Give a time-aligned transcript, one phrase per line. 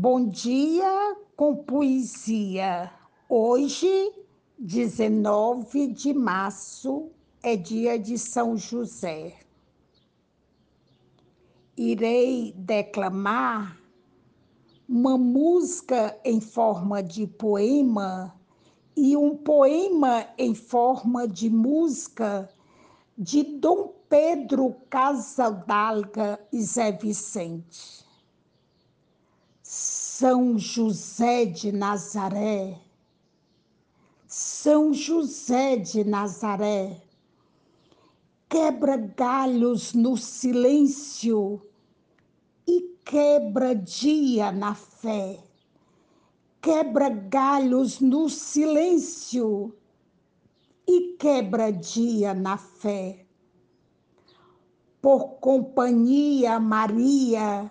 [0.00, 2.88] Bom dia com poesia.
[3.28, 4.12] Hoje,
[4.56, 7.10] 19 de março,
[7.42, 9.34] é dia de São José.
[11.76, 13.76] Irei declamar
[14.88, 18.32] uma música em forma de poema
[18.96, 22.48] e um poema em forma de música
[23.18, 28.06] de Dom Pedro Casadalga e Zé Vicente.
[30.18, 32.76] São José de Nazaré,
[34.26, 37.00] São José de Nazaré,
[38.48, 41.62] quebra galhos no silêncio
[42.66, 45.38] e quebra dia na fé.
[46.60, 49.72] Quebra galhos no silêncio
[50.84, 53.24] e quebra dia na fé.
[55.00, 57.70] Por companhia, Maria,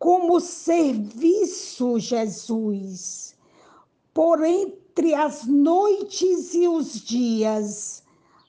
[0.00, 3.36] como serviço, Jesus,
[4.14, 8.02] por entre as noites e os dias,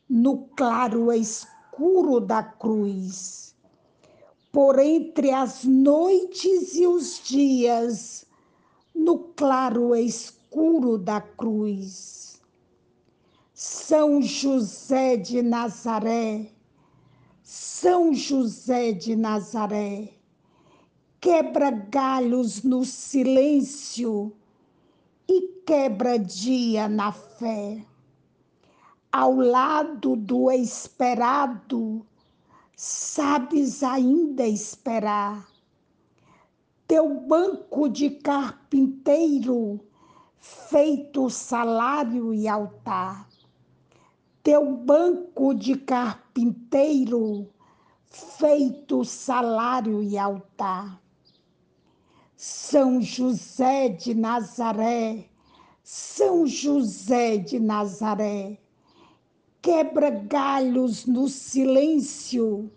[0.10, 3.54] no claro escuro da cruz.
[4.50, 8.26] Por entre as noites e os dias,
[8.96, 12.42] no claro escuro da cruz.
[13.54, 16.50] São José de Nazaré,
[17.44, 20.21] São José de Nazaré
[21.22, 24.34] quebra galhos no silêncio
[25.30, 27.86] e quebra dia na fé.
[29.12, 32.04] Ao lado do esperado,
[32.76, 35.48] sabes ainda esperar.
[36.88, 39.80] Teu banco de carpinteiro,
[40.40, 43.30] feito salário e altar.
[44.42, 47.48] Teu banco de carpinteiro,
[48.08, 51.00] feito salário e altar
[52.42, 55.30] são José de Nazaré,
[55.84, 58.58] São José de Nazaré,
[59.62, 62.72] quebra galhos no silêncio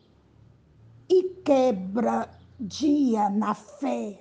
[1.09, 2.29] e quebra
[2.61, 4.21] dia na fé.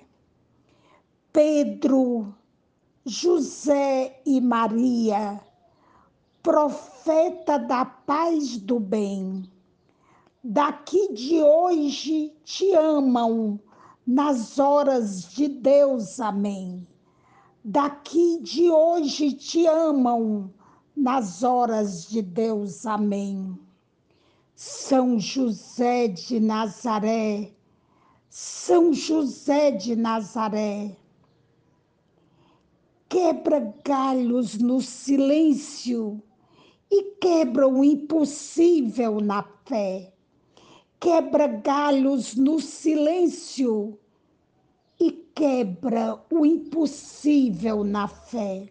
[1.30, 2.34] Pedro,
[3.04, 5.38] José e Maria,
[6.42, 9.44] profeta da paz do bem,
[10.42, 13.60] daqui de hoje te amam
[14.06, 16.86] nas horas de Deus, amém.
[17.64, 20.52] Daqui de hoje te amam,
[20.94, 23.58] nas horas de Deus, amém.
[24.54, 27.52] São José de Nazaré,
[28.28, 30.96] São José de Nazaré,
[33.08, 36.22] quebra galhos no silêncio
[36.90, 40.13] e quebra o impossível na fé
[41.04, 43.98] quebra galhos no silêncio
[44.98, 48.70] e quebra o impossível na fé.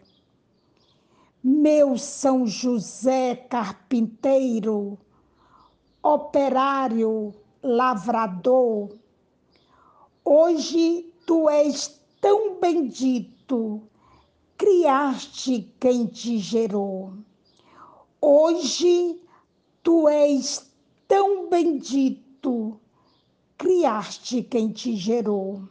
[1.40, 4.98] Meu São José carpinteiro,
[6.02, 8.98] operário, lavrador,
[10.24, 13.80] hoje tu és tão bendito,
[14.58, 17.12] criaste quem te gerou.
[18.20, 19.20] Hoje
[19.84, 20.68] tu és
[21.06, 22.78] tão bendito tu
[23.56, 25.66] criaste quem te gerou.